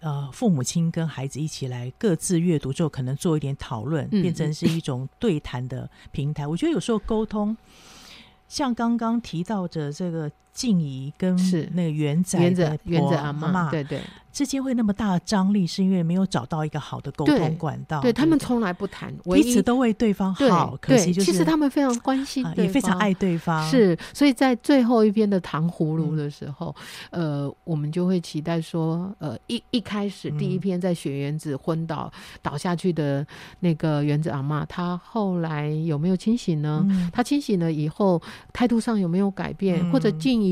[0.00, 6.44] 呃父母亲跟孩子一起来各自阅读之后，可能做一点讨论，嗯、变成是一种对谈的平台。
[6.44, 7.56] 我觉得有时候沟通，
[8.48, 10.28] 像刚刚提到的这个
[10.60, 13.98] 静怡跟是那个元仔元仔元仔阿妈，对对。
[14.32, 18.00] 之间会那么大的张力，是因为没有找到一个好的沟通管道。
[18.00, 20.78] 对，他们从来不谈，彼此都为对方好。
[20.80, 23.68] 可惜就是，其实他们非常关心、呃，也非常爱对方。
[23.68, 26.74] 是，所以在最后一篇的糖葫芦的时候，
[27.10, 33.26] 嗯、呃，我们就会期待说，呃，一一开始第一篇在雪原子昏倒、嗯、倒下去的
[33.58, 36.86] 那个原子阿妈，她后来有没有清醒呢？
[37.12, 39.80] 她、嗯、清醒了以后，态度上有没有改变？
[39.82, 40.49] 嗯、或者静怡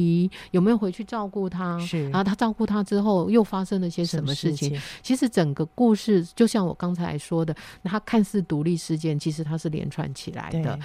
[0.51, 1.79] 有没有回去照顾他？
[1.79, 4.81] 是，然后他照顾他之后又发生了些什么事情？
[5.03, 10.79] 其实整个故事就像我刚才说的，他看似独立事件，其实它是连串起来的。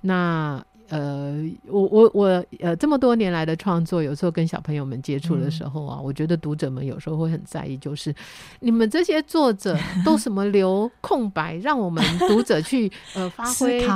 [0.00, 0.64] 那。
[0.88, 8.14] 呃，我我我呃，这么多年来的创作，有时候跟小朋友们接触的时候啊，嗯、我觉得读者们有时候会很在意，就是
[8.60, 13.86] 你们这些作者都什么留空白，让我们读者去 呃发挥、去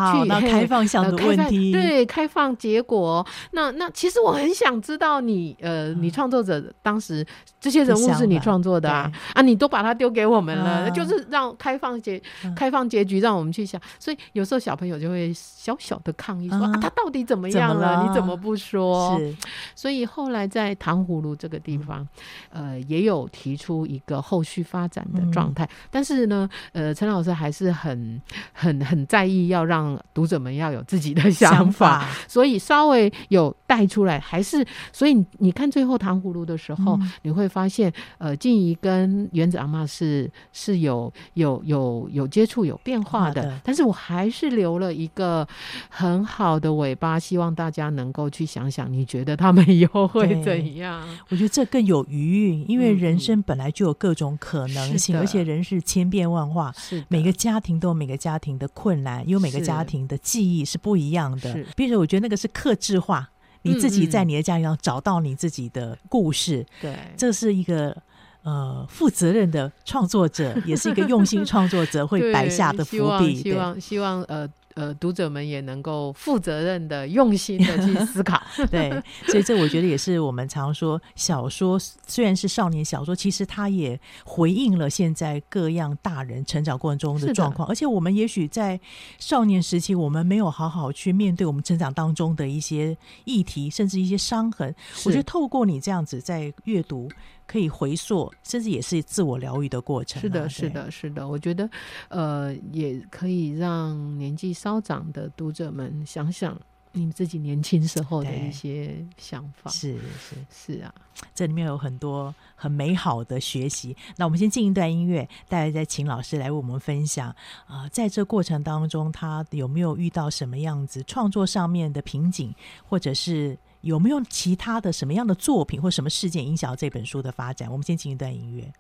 [0.51, 3.27] 开放想的问题，对，开放结果。
[3.53, 7.27] 那那其实我很想知道你呃，你创作者当时
[7.63, 12.21] 这些人物是你创作的啊啊，你都把它丢给我们了，嗯、就是让开放结
[12.55, 13.81] 开放结局，让我们去想。
[13.99, 16.59] 所以有时候小朋友就会小小的抗议说。
[16.59, 18.03] 嗯他到底怎么样了？
[18.03, 19.17] 了你怎么不说？
[19.17, 19.37] 是，
[19.77, 22.05] 所以后来在糖葫芦这个地方，
[22.51, 25.65] 嗯、呃，也有提出一个后续发展的状态。
[25.65, 28.21] 嗯、但是呢，呃，陈老师还是很、
[28.53, 34.19] 很、很在意要让读者们要有自己的想法，想法所以稍微有带出来。
[34.19, 43.43] 还是，所以你看最后糖葫芦的时候，嗯、你会发现，呃，静怡跟原子阿妈是是有有有有接触、有变化的。
[43.43, 45.47] 的但是我还是留了一个
[45.89, 46.73] 很好的。
[46.73, 51.07] 尾巴，希望大家能够去想想，你觉得他们以后会怎样？
[51.29, 61.53] 我觉得这更有余韵，因为人生本来就有各种可能性，嗯、而且人是千变万化，是每个家庭都有每个家庭的困难，有每个家庭的记忆是不一样的。
[61.77, 63.31] 比如说，我觉得那个是克制化，
[63.63, 67.97] 你自己在你的家里要找到你自己的故事，对、这是一个
[68.43, 73.37] 呃负责任的创作者，也是一个用心创作者 会摆下的伏笔。
[73.43, 74.49] 希望，希望呃。
[74.75, 78.91] 呃，读者们也能够负责任的、用心的去思考， 对，
[79.27, 88.81] 所以这我觉得也是我们常说，小说虽然是少年小说，其实它也回应了现在各样大人成长过程中的状况，而且我们也许在
[89.19, 94.75] 少年时期，我们没有好好去面对我们成长当中的一些议题，甚至一些伤痕。
[95.05, 97.09] 我觉得透过你这样子在阅读。
[97.53, 100.23] 可以回溯，甚至也是自我疗愈的过程啊。
[100.23, 101.29] 是的，是的，是的。
[101.29, 101.69] 我觉得，
[102.09, 106.59] 呃，也可以让年纪稍长的读者们想想
[106.93, 109.71] 你们自己年轻时候的一些想法。
[109.71, 110.95] 是是是啊，
[111.35, 113.95] 这里面有很多很美好的学习。
[114.17, 117.29] 那我们先进一段音乐，待会再请老师来为我们分享
[117.67, 122.55] 啊，呃，在这过程当中，他有没有遇到什么样子创作上面的瓶颈，
[122.89, 123.59] 或者是？
[123.83, 127.71] 有没有其他的什么样的作品或什么事件影响这本书的发展？
[127.71, 128.73] 我们先听一段音乐。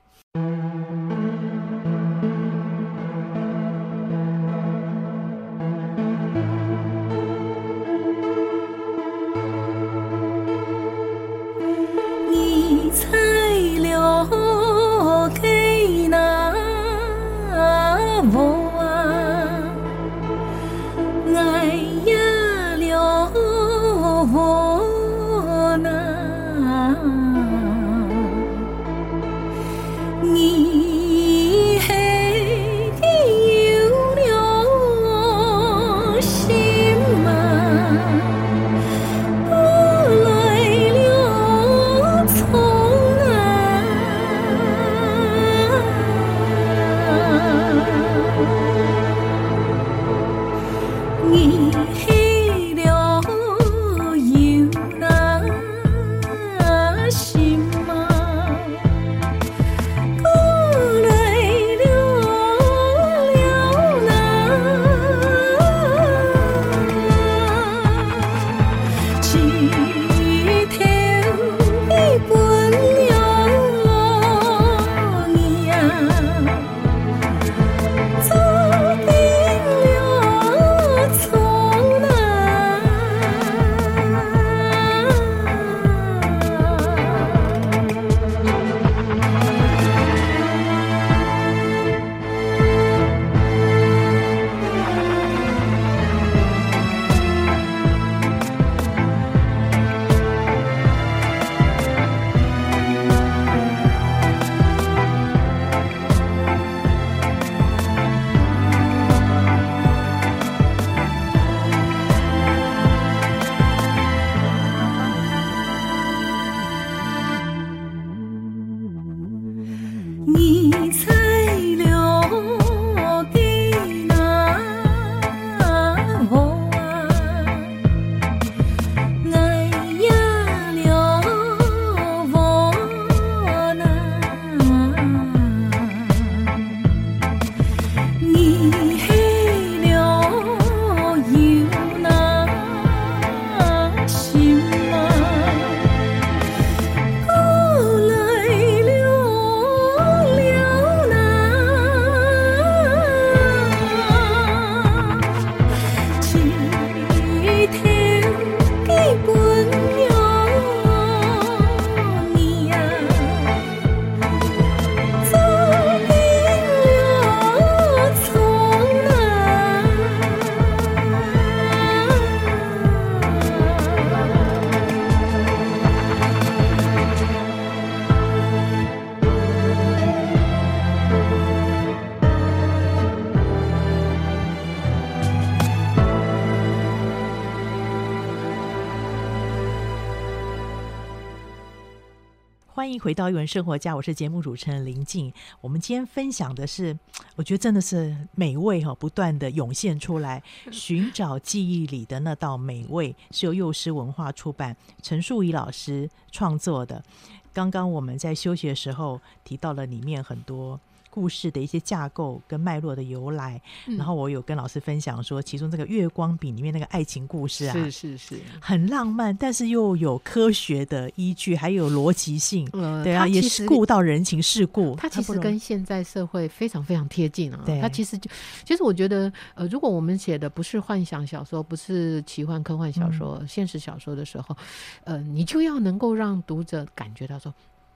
[193.12, 195.30] 回到一文生活家，我是节目主持人林静。
[195.60, 196.98] 我们今天分享的是，
[197.36, 200.42] 我觉得真的是美味哈，不断的涌现出来，
[200.72, 207.04] 寻找记忆里的那道美味，是由幼师文化出版，陈树仪老师创作的。
[207.52, 210.80] 刚刚我们在休息的时候提到了里面很多。
[211.12, 224.96] 故事的一些架构跟脉络的由来，嗯、然后我有跟老师分享说，其中这个月光饼里面那个爱情故事啊，是是是，很浪漫，但是又有科学的依据，还有逻辑性，呃、对啊，也是顾到人情世故。
[224.96, 227.60] 它其实跟现在社会非常非常贴近啊。
[227.66, 228.30] 对，它其实就，
[228.64, 234.56] 其实我觉得，呃，如果我们写的不是幻想小说，不是奇幻科幻小说，嗯、现实小说的时候，
[235.04, 237.52] 呃，你就要能够让读者感觉到说。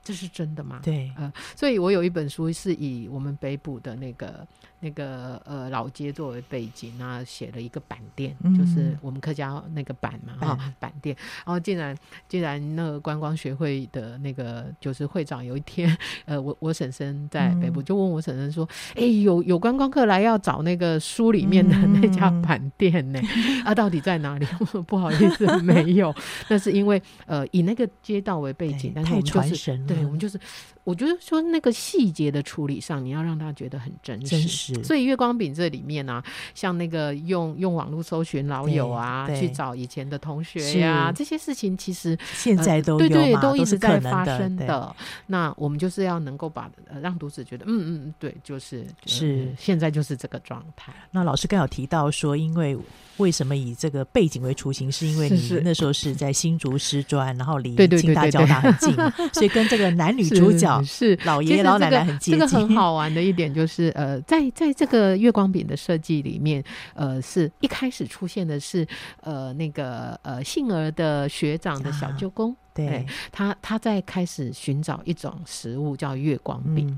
[0.07, 0.79] 这是真的吗？
[0.81, 4.47] 对，呃，所以我有一本书是以我们北部的那个
[4.79, 11.15] 那个呃老街作为背景，那写了一个板店，嗯、就是我们客家那个板嘛，哈、嗯，板店。
[11.45, 11.95] 然后竟然
[12.27, 23.19] 竟然那个观光学会的那个就是会长有一天， 呃，我我婶婶在北部就问我婶婶说，哎、嗯，有有观光客来要找那个书里面的那家板店呢？
[23.23, 24.45] 嗯、 啊，到底在哪里？
[24.87, 26.13] 不好意思，没有。
[26.49, 29.87] 那是因为呃以那个街道为背景，但是我们就是太传神了。
[29.87, 30.39] 对，我们就是，
[30.87, 34.27] 我觉得说那个细节的处理上，你要让他觉得很真实。
[34.27, 34.83] 真实。
[34.85, 36.23] 所以月光饼这里面呢、啊，
[36.55, 44.65] 像那个用用网络搜寻老友啊，去找以前的同学呀、啊，这些事情其实现在都对对，都一直在发生的。
[44.65, 50.93] 的那我们就是要能够把呃让读者觉得，嗯嗯对，就是是现在就是这个状态。
[51.11, 52.77] 那老师刚有提到说，因为。
[53.17, 54.91] 为什么以这个背景为雏形？
[54.91, 58.93] 是因为你那时候是在新竹师专，然后离清大交大很近，
[59.33, 62.33] 所以跟这个男女主 角是老爷爷老奶奶很接近。
[62.33, 66.63] 这个很好玩的一点就是，呃，在在这个月光饼的设计里面，
[66.93, 68.87] 呃，是一开始出现的是
[69.21, 72.51] 呃那个呃杏儿的学长的小舅公。
[72.51, 76.97] 啊对，他他在开始寻找一种食物叫月光饼，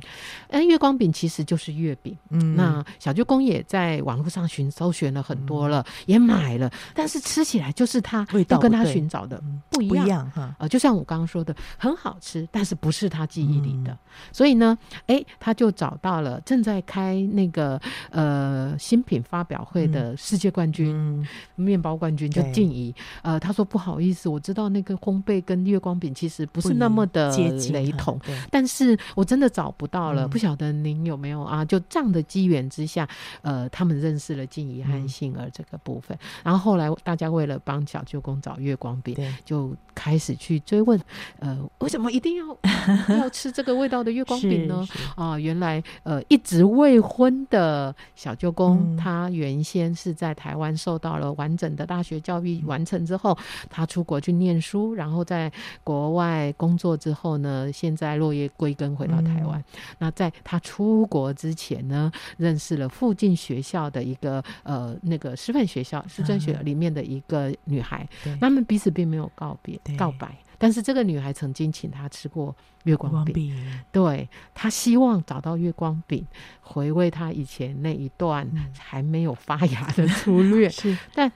[0.49, 2.17] 嗯，月光饼其实就是月饼。
[2.30, 10.55] 嗯，那小舅公也在网络上寻搜寻了很多了，也买了，但是吃起来就是他要跟他寻找的不一样哈。
[10.59, 13.97] 呃，就像我刚刚说的，很好吃，但是不是他记忆里的。
[14.32, 14.77] 所以呢，
[15.07, 21.25] 哎，他就找到了正在开那个呃新品发表会的世界冠军，
[21.55, 22.93] 面包冠军就静怡。
[23.21, 27.36] 呃，他说不好意思，我知道那个烘焙跟月光饼其实不是那么的
[27.72, 28.20] 雷同，
[28.51, 31.63] 但是我真的找不到了，嗯、不晓得您有没有啊？
[31.63, 33.07] 就这样的机缘之下，
[33.41, 39.15] 呃，他们认识了静怡和杏儿这个部分，嗯、然后后来大家为了帮小舅公找月光饼，
[39.45, 40.97] 就开始去追问，
[41.39, 42.58] 呃，为什么一定要
[43.20, 44.88] 要吃这个味道的月光饼呢？
[45.18, 53.38] 啊，原来呃，一直未婚的小舅公，嗯、他原先是在台湾受到了完整的大学教育完成之后，
[53.70, 55.52] 他出国去念书，然后在
[55.84, 59.60] 国外工作之后呢，现在落叶归根回到台湾。
[59.60, 59.66] 嗯、
[59.97, 68.08] 那在他出国之前呢，认识了附近学校的一个呃那个师范学校师专学里面的一个女孩。
[68.26, 69.78] 嗯、他们彼此并没有告别。
[69.88, 73.53] 对告白，但是这个女孩曾经请他吃过月光饼。
[73.53, 76.25] 光对，他希望找到月光饼，
[76.61, 80.69] 回味他以前那一段还没有发芽的初恋。
[80.71, 81.31] 是，但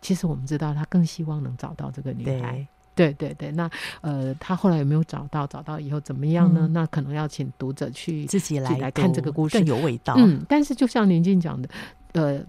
[0.00, 2.66] 其实我们知道，他更希望能找到这个女孩。
[2.96, 3.68] 对对对，那
[4.02, 5.44] 呃，他后来有没有找到？
[5.48, 6.60] 找到以后怎么样呢？
[6.62, 10.14] 嗯、那可能要请读者去自己来来看这个故事，更有味道。
[10.16, 11.68] 嗯，但是就像宁静讲的，
[12.12, 12.40] 呃，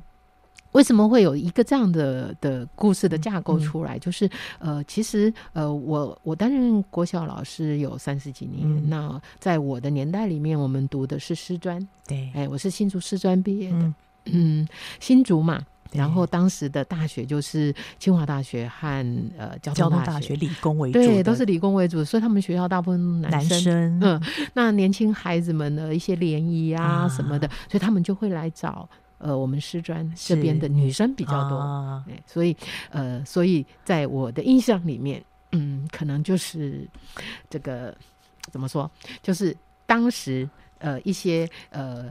[0.76, 3.96] 为什么会有一个这样的的故事的架构出来？
[3.96, 13.96] 嗯、就是呃，其实呃，我我担任国小老师有三十几年，嗯、那在我的年代里面，我们读的是师专，对，哎，我是新竹师专毕业的，嗯，
[14.26, 14.68] 嗯，
[15.00, 15.64] 新竹嘛。
[15.92, 18.88] 然后当时的大学就是清华大学和
[19.38, 24.22] 呃交通大学，理工为主，对，都是理工为主，所以他们学校大部分男生，嗯，
[24.56, 32.56] 那年轻孩子们的一些联谊啊什么的，啊、所以他们就会来找呃我们师专这边的女生比较多，啊、所以
[32.90, 36.88] 呃，所以在我的印象里面，嗯，可能就是
[37.50, 37.96] 这个
[38.52, 38.90] 怎么说，
[39.22, 39.56] 就是
[39.86, 40.50] 当时
[40.80, 42.06] 呃一些呃。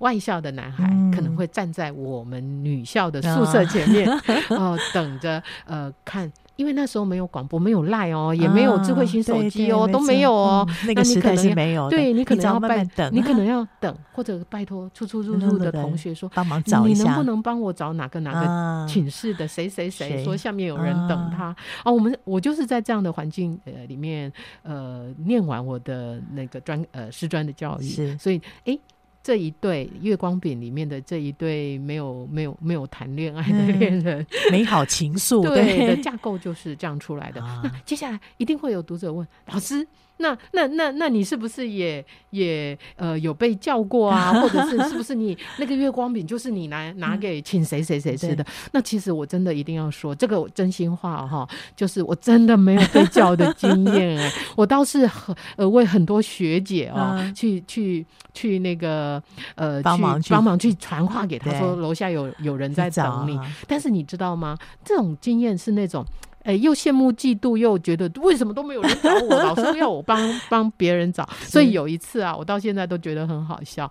[0.00, 0.84] 外校的男孩
[1.14, 4.08] 可能会站在我们女校的宿舍前面，
[4.48, 10.68] 哦，等着呃看，因为那时候没有广播，没有赖哦，也没有智慧型手机哦，都没有哦。
[10.86, 21.90] 那个时代是没有，对你可能要拜等，你可能要 等，或者拜托出出入入的同学说帮忙找一下，你能不能帮我找哪个哪个寝室的谁谁谁，说下面有人等他哦。
[21.94, 24.30] 我们我就是在这样的环境呃里面
[24.62, 28.78] 呃念完我的那个专呃师专的教育，所以哎。
[29.22, 35.86] 这一对月光饼里面的这一对没有没有没有谈恋爱的恋人，嗯、美好情愫， 对。
[35.86, 37.42] 的架构就是这样出来的。
[37.42, 39.86] 啊、那 接下来一定会有读者问老师
[40.20, 44.32] ：“那那那那你是不是也也呃有被叫过啊？
[44.40, 48.44] 或者是是不是你那个月光饼就是你拿拿给请谁谁谁吃的？
[48.72, 59.22] 那其实我真的一定要说这个真心话哈，就是我真的没有被叫的经验哎，我倒是很呃为很多学姐啊、喔、去去去那个
[59.54, 64.56] 呃帮忙帮忙去传话给他说楼下有有人在等你，但是你知道吗？
[64.84, 66.04] 这种经验是那种。
[66.42, 70.18] 哎，又羡慕嫉妒，又觉得为什么都没有人找我，老是要我帮
[70.48, 71.28] 帮别人找。
[71.40, 73.90] 所以有一次啊，我到现在都觉得很好笑。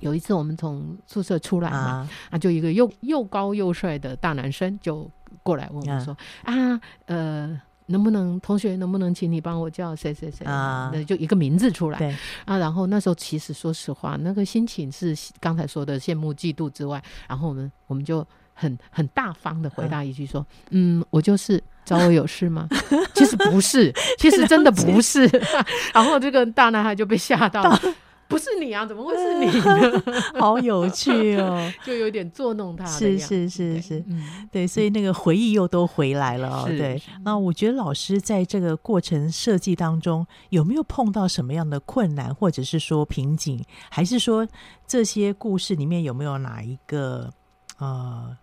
[0.00, 5.10] 有一次我们从宿舍出来嘛，啊，啊，就一个又又高又帅的大男生就
[5.42, 10.46] 过来问我说：“啊，啊，呃，能不能同学能不能请你帮我叫谁谁谁？
[10.46, 11.98] 啊，那就一个名字出来。
[11.98, 12.16] 对
[12.46, 18.26] 啊，然后那时候其实说实话，那个心情是刚才说的羡慕嫉妒之外，然后我们我们就。
[18.58, 22.66] 很很大方的回答一句说：“嗯，我就是找我有事吗？”
[23.14, 25.24] 其实不是，其实真的不是。
[25.94, 27.80] 然后这个大男孩就被吓到了，
[28.26, 28.84] 不是你啊？
[28.84, 30.02] 怎么会是你呢？
[30.38, 32.84] 好有趣哦，就有点捉弄他。
[32.84, 34.04] 是是是是，
[34.50, 36.64] 对，所以那个回忆又都回来了哦。
[36.66, 44.46] 对，那我觉得老师在这个过程设计当中有没有碰到什么样的困难，或者是说瓶颈，还是说
[44.86, 47.30] 这些故事里面有没有哪一个
[47.78, 48.36] 呃？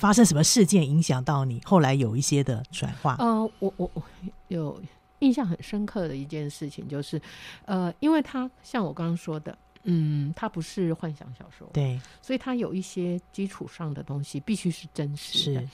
[0.00, 1.60] 发生什么事件影响到你？
[1.64, 3.16] 后来有一些的转化。
[3.18, 4.02] 呃，我我我
[4.48, 4.80] 有
[5.18, 7.20] 印象很深刻的一件事情，就是
[7.66, 15.60] 呃，因为他像我刚刚说的，嗯，他不是幻想小说，对，所以他有一些基础上的东西必须是真实的。
[15.60, 15.68] 是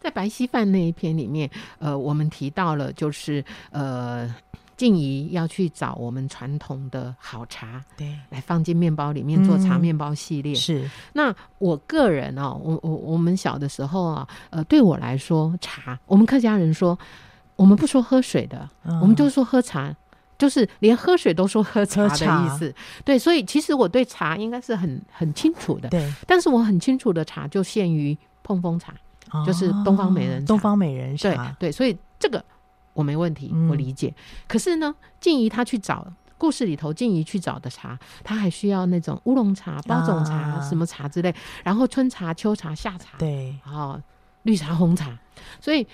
[0.00, 4.34] 在白稀饭那一篇里面，呃，我们提到了，就是呃。
[4.78, 10.52] 静怡要去找我们传统的好茶，对，来放进面包里面做茶面包系列。
[10.52, 16.96] 嗯、是，那我个人哦，我我我们小的时候啊，呃，对我来说，茶，我们客家人说，
[17.56, 19.92] 我们不说喝水的，嗯、我们就说喝茶，
[20.38, 22.72] 就是连喝水都说喝茶的意思。
[23.04, 25.88] 对，所以其实我对茶应该是很很清楚的。
[25.88, 28.94] 对，但是我很清楚的茶就限于碰风茶，
[29.32, 30.46] 哦、就是东方美人茶。
[30.46, 32.44] 东方美人茶，对对，所以这个。
[32.98, 34.08] 我没问题，我理解。
[34.08, 36.04] 嗯、可是呢，静怡她去找
[36.36, 41.32] 故事里头，静怡去找的茶，她还需要那种乌龙茶、包种茶、啊、什么茶之类，
[41.62, 44.00] 然后春茶、秋茶、夏茶，对，然后
[44.42, 45.16] 绿茶、红茶，
[45.60, 45.86] 所以。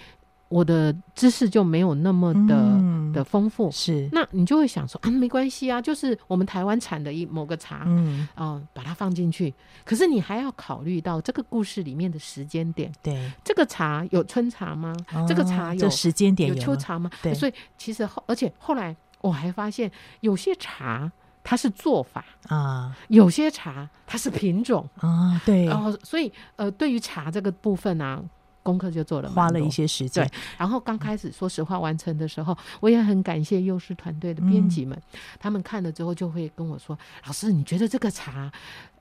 [0.55, 9.52] 我的知识就没有那么的、嗯、的丰富，是，那你就会想说啊，没关系啊，就是我们台湾产的一某个茶，嗯，哦、呃，把它放进去。
[9.84, 14.94] 可是你还要考虑到这个故事里面的时间点，对，这个茶有春茶吗？
[15.12, 17.11] 哦、这个茶有这时间点有，有秋茶吗？
[17.20, 19.90] 对，所以其实后，而且后来我还发现，
[20.20, 21.11] 有些茶
[21.42, 28.22] 它是做法啊，有些茶它是品种啊，对，然后所以呃，对于茶这个部分啊。
[28.65, 30.27] 功课就做了，花了一些时间。
[30.27, 38.51] 对，然后刚开始说实话完成的时候，我也很感谢幼师团队的编辑们，嗯、他们看了之后就会跟我说：“老师，你觉得这个茶？”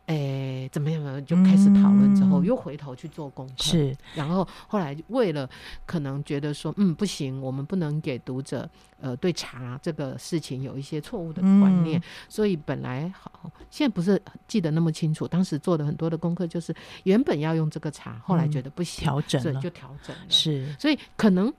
[0.08, 1.26] 诶，怎么样？
[1.26, 3.54] 就开始讨论之后，嗯、又回头去做功课。
[3.58, 5.50] 是，然后后来为了
[5.86, 15.26] 可能觉得说，嗯，不行，我们不能给读者呃对茶这个事情有一些错误的观念，嗯、所以本来好，现在不是记得那么清楚。
[15.26, 20.22] 当时做的很多的功课就是原本要用这个茶，后来觉得不行，调整了，就调整了。
[20.28, 21.52] 是，所以可能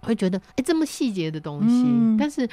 [0.00, 2.48] 会觉得，哎，这么细节的东西，嗯、但是。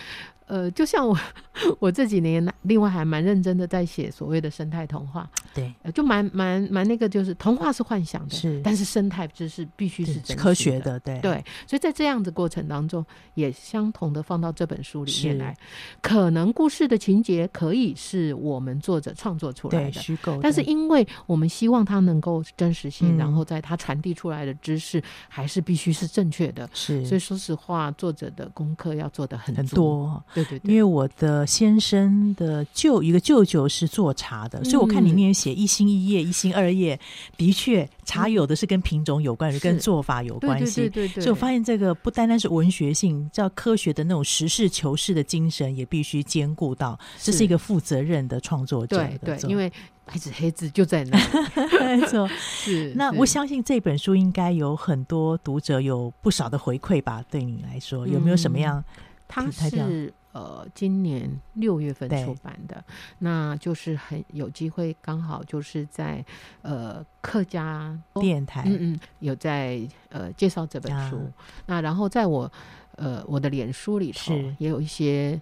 [0.48, 1.18] 呃，就像我，
[1.80, 15.54] 我这几年另外还蛮认真的在写所谓的生态童话，对，就蛮蛮蛮那个，就是童话是幻想的，是，但是生态知识必须是真科学的，对对，所以在这样的过程当中，也相同的放到这本书里面来，
[16.02, 30.24] 可能故事的情节可以是我们作者创作出来的虚构，但是因为我们希望它能够真实性，然后在它传递出来的知识还是必须是正确的，是，所以说实话，作者的功课要做的很很多。
[30.44, 37.00] 对对对，因为我的先生的舅一个舅舅是做茶的，嗯、所以我看里面写一心一叶、一心二叶，
[37.36, 40.82] 的确茶有的是跟品种有关，是跟做法有关系。
[40.82, 49.18] 对对对对，所以我发现这个不单单是文学性，叫科学的那种实事求是的精神也必须兼顾到，这是一个负责任的创作者的。
[49.24, 49.72] 对对，因为
[50.06, 51.18] 白纸黑字就在那，
[51.84, 52.28] 没错。
[52.40, 57.24] 是那我相信这本书应该有很多读者有不少的回馈吧？
[57.30, 58.84] 对你来说，有没有什么样？
[59.28, 60.14] 他是。
[60.34, 62.84] 呃，今年六月份出版的，
[63.20, 66.24] 那就是很有机会，刚好就是在
[66.62, 71.16] 呃客家电台，嗯嗯，有在呃介绍这本书。
[71.18, 71.34] 啊、
[71.66, 72.52] 那然后在我
[72.98, 75.42] 呃我的脸书里头，也有一些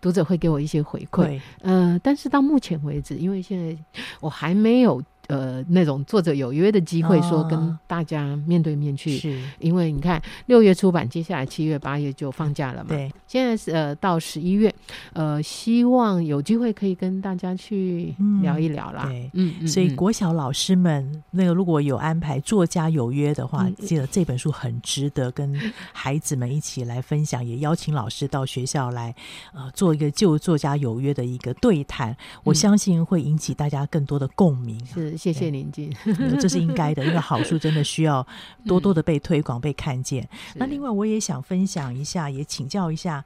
[0.00, 3.76] 读者会给我一些回馈，嗯、呃，但是到目前为止，因为现在
[4.20, 5.02] 我还没有。
[5.28, 9.16] 呃那种作者有约的机会，说跟大家面对面去。
[9.16, 12.88] 是，因为你看六月出版，接下来七月八月就放假了嘛。
[12.88, 14.74] 对，现在是呃到十一月，
[15.12, 19.04] 呃希望有机会可以跟大家去聊一聊啦。
[19.06, 25.54] 嗯、对，嗯，所以国小老师们那个如果有安排作家有约的话，记得这本书很值得跟
[25.92, 29.14] 孩子们一起来分享，也邀请老师到学校来
[29.52, 34.82] 呃做一个就作家有约的一个对谈，我相信会引起大家更多的共鸣。
[34.86, 35.92] 是，谢谢宁静，
[36.40, 38.26] 这是应该的，因为好书真的需要
[38.64, 40.26] 多多的被推广、被看见。
[40.54, 43.24] 那另外，我也想分享一下，也请教一下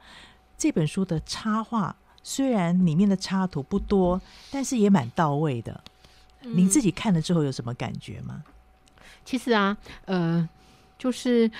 [0.57, 4.20] 这本书的插画，虽然里面的插图不多，
[4.51, 5.78] 但是也蛮到位的。
[6.40, 8.43] 您自己看了之后有什么感觉吗？
[9.24, 9.76] 其实啊，
[10.07, 10.49] 呃，
[10.99, 11.51] 就是。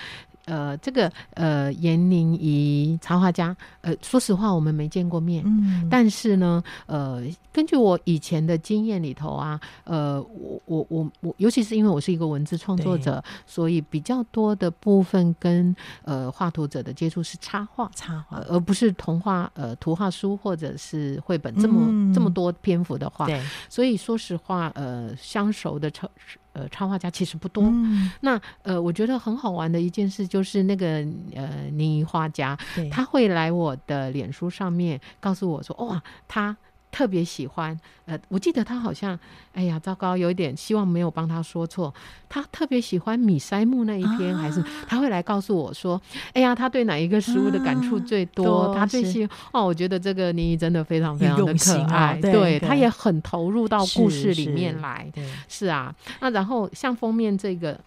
[0.45, 5.43] 呃，这个呃，颜宁怡插画家，呃，说实话，我们没见过面。
[5.45, 15.73] 嗯，但是呢，呃，根据我以前的经验里头啊，呃，我我我我，尤其是因为我是一个文字创作者，所以比较多的部分跟
[16.03, 23.27] 呃画图者的接触是插画，插画，呃，而不是童话呃图画书或者是绘本这么、嗯、这么多篇幅的画。
[23.27, 26.09] 对，所以说实话，呃，相熟的超。
[26.53, 27.65] 呃，插画家其实不多。
[27.65, 32.57] 嗯、那呃，我觉得很好玩的一件事就是那个呃，倪画家，
[32.89, 36.55] 他会来我的脸书上面告诉我说，哇，他。
[36.93, 37.75] 特别喜欢，
[38.05, 39.19] 呃，我记得他好像，
[39.53, 41.91] 哎呀，糟糕，有一点希望没有帮他说错。
[42.29, 45.99] 他特别喜欢米塞木那一篇，啊、还是他会来告诉我说，
[46.33, 48.67] 哎呀，他对哪一个食物的感触最多？
[48.67, 55.11] 啊、他最喜哦，我觉得这个妮妮真的非常非常的可爱，对，对他也很投入到故事里面来。
[55.15, 57.79] 是，是，是啊，那然后像封面这个。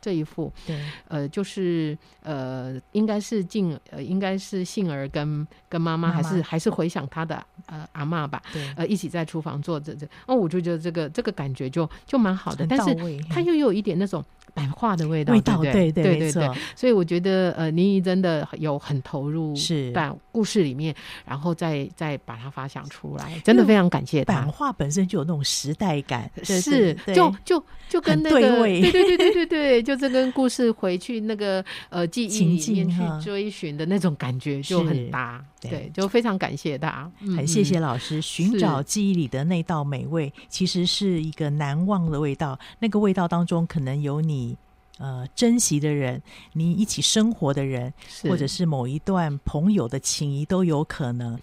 [0.00, 12.96] 这一幅，对，呃，就是呃，应该是静，呃，应该是杏儿跟跟妈妈，还是还是回想她的呃阿嬷吧，对，呃，一起在厨房做着这，哦，我就觉得这个这个感觉就就蛮好的，但是
[13.28, 14.24] 它又有一点那种。
[14.52, 20.92] 版画的味道，味道对对对对对，所以我觉得呃，倪妮真的有很投入是在故事里面，
[21.24, 24.34] 然后再再把它发想出来，真的非常感谢他。
[24.34, 38.22] 版画本身就有那种时代感，是就就就跟那个对对对对对对， 就这跟故事回去那个呃记忆里面去追寻的那种感觉就很搭，对，就非常感谢他，很谢谢老师。
[38.22, 44.56] 寻找记忆里的那道美味，其实是一个难忘的味道，那个味道当中可能有你。
[44.98, 46.20] 呃，珍惜的人，
[46.52, 47.90] 你一起生活的人，
[48.24, 51.40] 或者是某一段朋友的情谊都有可能。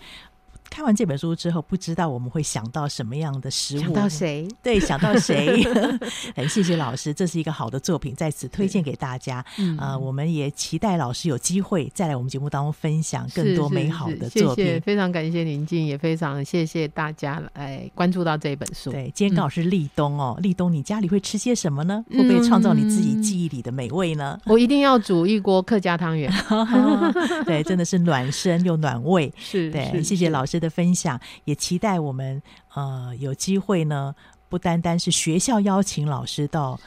[0.69, 3.81] 看完这本书之后，不知道我们会想到什么样的食物？
[3.81, 4.47] 想到谁？
[4.61, 5.63] 对，想到谁？
[6.35, 9.43] 很谢谢老师，这是一个好的作品，在此推荐给大家。
[9.57, 14.31] 嗯、呃，我们也期待老师有机会再来我们节目当中分享更多美好的作品。
[14.31, 18.91] 是是是谢谢，非常感谢宁静，也非常谢谢大家来关注到这本书。
[18.91, 22.03] 对，今天刚好是立冬哦，嗯、立冬你家里会吃些什么呢？
[22.11, 24.39] 会不会创造你自己记忆里的美味呢？
[24.45, 26.31] 我一定要煮一锅客家汤圆。
[27.45, 29.31] 对，真的是暖身又暖胃。
[29.37, 32.41] 是，对，谢谢老师的分享，也期待我们
[32.73, 34.15] 呃有机会呢，
[34.49, 36.79] 不单单是学校邀请老师到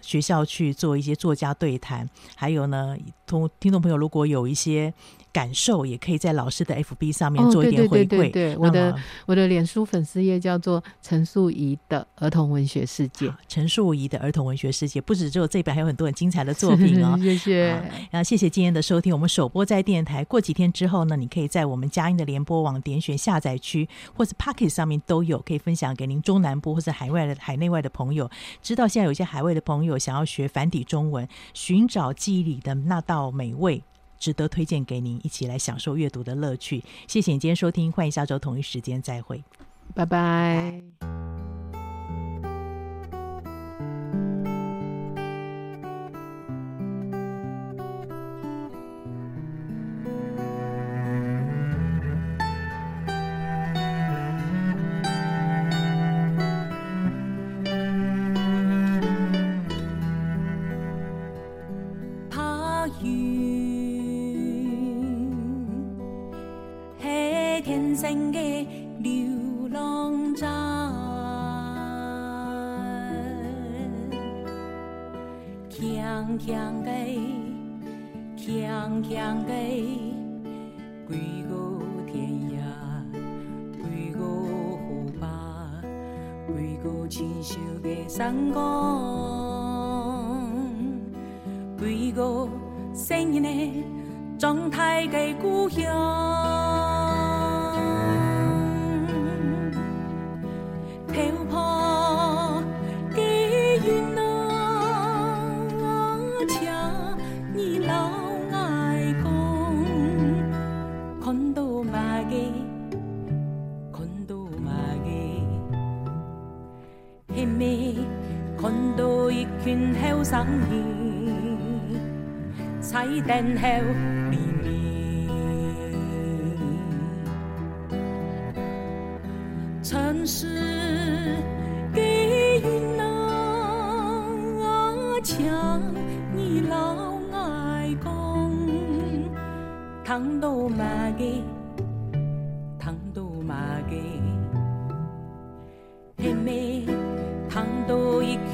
[0.00, 2.96] 学校去做一些作家对谈，还有呢，
[3.26, 4.92] 同听众朋友如果有一些。
[5.32, 8.08] 感受也可以在老师的 FB 上面做一点回馈。
[8.08, 8.92] 对，对，我的
[9.26, 13.32] 我的脸书粉丝页叫做陈素怡的儿童文学世界。
[13.46, 17.16] 陈素怡的儿童文学世界，不止只有这本，还有很多很精彩的作品哦。
[17.22, 17.68] 谢谢。
[18.10, 28.28] 然后谢谢今天的收听，我们首播在电台，过几天之后呢，你可以在我们佳音的联播网点选下载区，或是 Pocket 上面都有，可以分享给您中南部或是海外的海内外的朋友。
[28.60, 33.80] 知道现在有些海外的朋友想要学繁体中文，寻找记忆里的那道美味。
[34.18, 36.84] 值得推荐给您，一起来享受阅读的乐趣。
[37.06, 39.42] 谢谢你今天收听，欢迎下周同一时间再会，
[39.94, 41.29] 拜拜。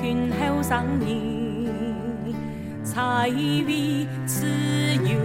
[0.07, 2.33] 到一群后生儿，
[2.85, 3.29] 在
[3.67, 4.47] 为自
[5.03, 5.19] 由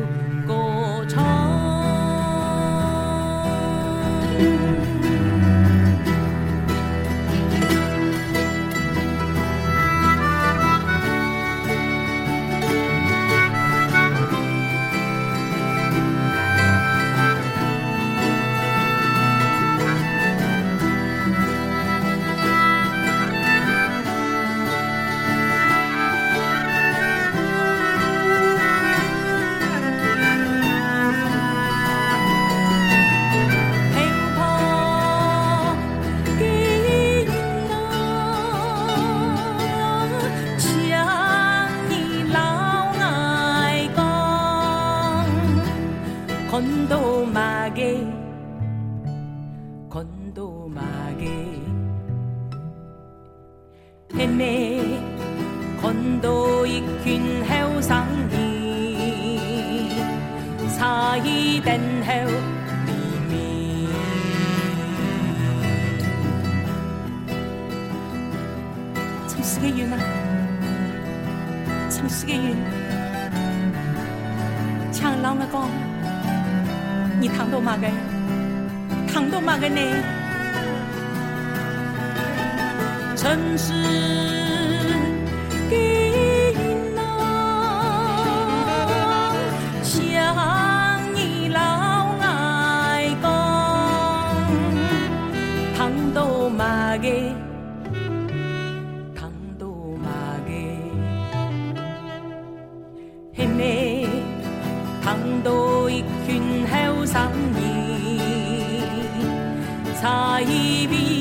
[110.46, 111.21] baby.